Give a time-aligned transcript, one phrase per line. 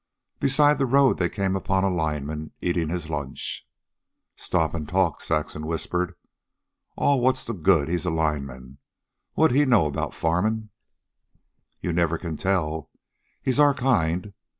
[0.39, 3.67] Beside the road they came upon a lineman eating his lunch.
[4.35, 6.15] "Stop and talk," Saxon whispered.
[6.97, 7.87] "Aw, what's the good?
[7.87, 8.79] He's a lineman.
[9.33, 10.71] What'd he know about farmin'?"
[11.81, 12.89] "You never can tell.
[13.43, 14.33] He's our kind.